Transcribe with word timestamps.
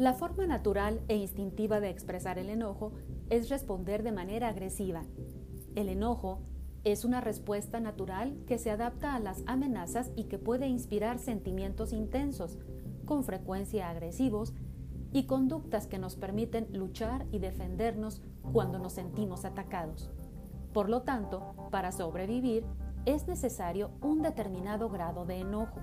La 0.00 0.14
forma 0.14 0.46
natural 0.46 1.02
e 1.08 1.16
instintiva 1.16 1.78
de 1.78 1.90
expresar 1.90 2.38
el 2.38 2.48
enojo 2.48 2.94
es 3.28 3.50
responder 3.50 4.02
de 4.02 4.12
manera 4.12 4.48
agresiva. 4.48 5.02
El 5.74 5.90
enojo 5.90 6.40
es 6.84 7.04
una 7.04 7.20
respuesta 7.20 7.80
natural 7.80 8.34
que 8.46 8.56
se 8.56 8.70
adapta 8.70 9.14
a 9.14 9.20
las 9.20 9.42
amenazas 9.44 10.10
y 10.16 10.24
que 10.24 10.38
puede 10.38 10.68
inspirar 10.68 11.18
sentimientos 11.18 11.92
intensos, 11.92 12.58
con 13.04 13.24
frecuencia 13.24 13.90
agresivos, 13.90 14.54
y 15.12 15.24
conductas 15.24 15.86
que 15.86 15.98
nos 15.98 16.16
permiten 16.16 16.68
luchar 16.72 17.26
y 17.30 17.38
defendernos 17.38 18.22
cuando 18.54 18.78
nos 18.78 18.94
sentimos 18.94 19.44
atacados. 19.44 20.10
Por 20.72 20.88
lo 20.88 21.02
tanto, 21.02 21.68
para 21.70 21.92
sobrevivir 21.92 22.64
es 23.04 23.28
necesario 23.28 23.90
un 24.00 24.22
determinado 24.22 24.88
grado 24.88 25.26
de 25.26 25.40
enojo. 25.40 25.82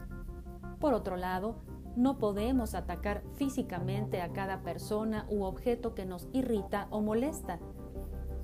Por 0.79 0.95
otro 0.95 1.17
lado, 1.17 1.61
no 1.97 2.19
podemos 2.19 2.75
atacar 2.75 3.23
físicamente 3.37 4.21
a 4.21 4.31
cada 4.31 4.61
persona 4.61 5.25
u 5.29 5.43
objeto 5.43 5.95
que 5.95 6.05
nos 6.05 6.27
irrita 6.31 6.87
o 6.91 7.01
molesta. 7.01 7.59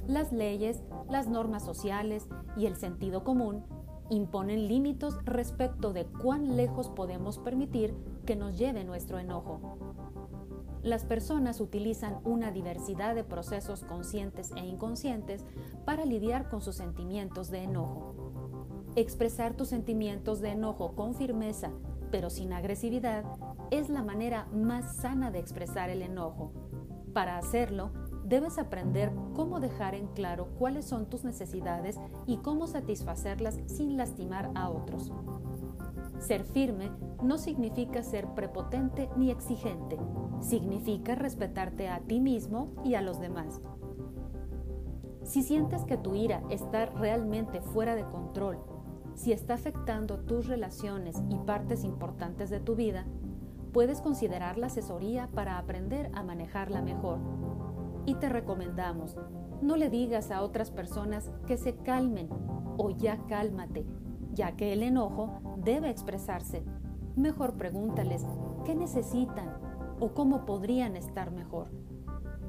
Las 0.07 0.33
leyes, 0.33 0.81
las 1.07 1.27
normas 1.27 1.63
sociales 1.63 2.27
y 2.57 2.65
el 2.65 2.75
sentido 2.75 3.23
común 3.23 3.63
imponen 4.09 4.67
límites 4.67 5.13
respecto 5.23 5.93
de 5.93 6.05
cuán 6.05 6.57
lejos 6.57 6.89
podemos 6.89 7.37
permitir 7.37 7.95
que 8.25 8.35
nos 8.35 8.57
lleve 8.57 8.83
nuestro 8.83 9.19
enojo. 9.19 9.77
Las 10.81 11.05
personas 11.05 11.61
utilizan 11.61 12.19
una 12.25 12.51
diversidad 12.51 13.13
de 13.13 13.23
procesos 13.23 13.83
conscientes 13.83 14.51
e 14.57 14.65
inconscientes 14.65 15.45
para 15.85 16.05
lidiar 16.05 16.49
con 16.49 16.61
sus 16.61 16.75
sentimientos 16.75 17.51
de 17.51 17.63
enojo. 17.63 18.15
Expresar 18.95 19.55
tus 19.55 19.69
sentimientos 19.69 20.41
de 20.41 20.49
enojo 20.49 20.95
con 20.95 21.13
firmeza 21.13 21.71
pero 22.13 22.29
sin 22.29 22.53
agresividad, 22.53 23.25
es 23.71 23.89
la 23.89 24.03
manera 24.03 24.45
más 24.53 24.97
sana 24.97 25.31
de 25.31 25.39
expresar 25.39 25.89
el 25.89 26.03
enojo. 26.03 26.51
Para 27.11 27.39
hacerlo, 27.39 27.89
debes 28.23 28.59
aprender 28.59 29.11
cómo 29.33 29.59
dejar 29.59 29.95
en 29.95 30.05
claro 30.09 30.49
cuáles 30.59 30.85
son 30.85 31.07
tus 31.07 31.23
necesidades 31.23 31.99
y 32.27 32.37
cómo 32.37 32.67
satisfacerlas 32.67 33.59
sin 33.65 33.97
lastimar 33.97 34.51
a 34.53 34.69
otros. 34.69 35.11
Ser 36.19 36.43
firme 36.43 36.91
no 37.23 37.39
significa 37.39 38.03
ser 38.03 38.27
prepotente 38.35 39.09
ni 39.17 39.31
exigente, 39.31 39.97
significa 40.39 41.15
respetarte 41.15 41.89
a 41.89 41.99
ti 42.01 42.19
mismo 42.19 42.75
y 42.83 42.93
a 42.93 43.01
los 43.01 43.19
demás. 43.19 43.59
Si 45.23 45.41
sientes 45.41 45.83
que 45.83 45.97
tu 45.97 46.13
ira 46.13 46.43
está 46.51 46.85
realmente 46.85 47.59
fuera 47.59 47.95
de 47.95 48.03
control 48.03 48.59
si 49.15 49.31
está 49.31 49.53
afectando 49.53 50.19
tus 50.19 50.47
relaciones 50.47 51.21
y 51.29 51.35
partes 51.37 51.83
importantes 51.83 52.49
de 52.49 52.59
tu 52.59 52.75
vida, 52.75 53.05
puedes 53.71 54.01
considerar 54.01 54.57
la 54.57 54.67
asesoría 54.67 55.29
para 55.33 55.57
aprender 55.57 56.09
a 56.13 56.23
manejarla 56.23 56.81
mejor. 56.81 57.19
Y 58.05 58.15
te 58.15 58.29
recomendamos, 58.29 59.15
no 59.61 59.77
le 59.77 59.89
digas 59.89 60.31
a 60.31 60.41
otras 60.41 60.71
personas 60.71 61.31
que 61.47 61.57
se 61.57 61.75
calmen 61.75 62.29
o 62.77 62.89
ya 62.91 63.17
cálmate, 63.27 63.85
ya 64.33 64.55
que 64.55 64.73
el 64.73 64.83
enojo 64.83 65.41
debe 65.57 65.89
expresarse. 65.89 66.63
Mejor 67.15 67.53
pregúntales 67.53 68.25
qué 68.65 68.75
necesitan 68.75 69.57
o 69.99 70.13
cómo 70.13 70.45
podrían 70.45 70.95
estar 70.95 71.31
mejor. 71.31 71.69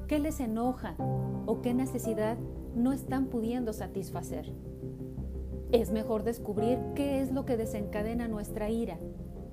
¿Qué 0.07 0.19
les 0.19 0.39
enoja 0.39 0.95
o 1.45 1.61
qué 1.61 1.73
necesidad 1.73 2.37
no 2.75 2.91
están 2.91 3.27
pudiendo 3.27 3.73
satisfacer? 3.73 4.53
Es 5.71 5.91
mejor 5.91 6.23
descubrir 6.23 6.79
qué 6.95 7.21
es 7.21 7.31
lo 7.31 7.45
que 7.45 7.57
desencadena 7.57 8.27
nuestra 8.27 8.69
ira, 8.69 8.97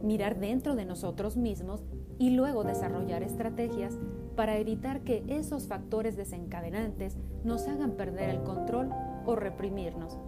mirar 0.02 0.38
dentro 0.38 0.74
de 0.74 0.84
nosotros 0.84 1.36
mismos 1.36 1.84
y 2.18 2.30
luego 2.30 2.64
desarrollar 2.64 3.22
estrategias 3.22 3.98
para 4.36 4.56
evitar 4.56 5.00
que 5.00 5.24
esos 5.28 5.67
factores 5.67 6.17
desencadenantes 6.17 7.17
nos 7.45 7.67
hagan 7.68 7.92
perder 7.92 8.30
el 8.30 8.42
control 8.42 8.90
o 9.27 9.36
reprimirnos. 9.36 10.18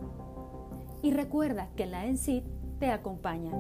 Y 1.03 1.13
recuerda 1.13 1.69
que 1.77 1.87
la 1.87 2.07
ENCID 2.07 2.43
te 2.79 2.91
acompaña. 2.91 3.53